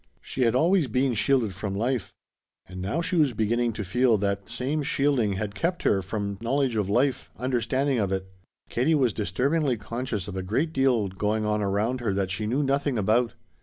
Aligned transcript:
She 0.19 0.41
had 0.41 0.55
always 0.55 0.87
been 0.87 1.13
shielded 1.13 1.53
from 1.53 1.75
life. 1.77 2.11
And 2.67 2.81
now 2.81 3.01
she 3.01 3.17
was 3.17 3.33
beginning 3.33 3.71
to 3.73 3.83
feel 3.83 4.17
that 4.17 4.45
that 4.47 4.51
same 4.51 4.81
shielding 4.81 5.33
had 5.33 5.53
kept 5.53 5.83
her 5.83 6.01
from 6.01 6.39
knowledge 6.41 6.75
of 6.75 6.89
life, 6.89 7.29
understanding 7.37 7.99
of 7.99 8.11
it. 8.11 8.25
Katie 8.67 8.95
was 8.95 9.13
disturbingly 9.13 9.77
conscious 9.77 10.27
of 10.27 10.35
a 10.35 10.41
great 10.41 10.73
deal 10.73 11.07
going 11.07 11.45
on 11.45 11.61
around 11.61 12.01
her 12.01 12.15
that 12.15 12.31
she 12.31 12.47
knew 12.47 12.63
nothing 12.63 12.97
about. 12.97 13.35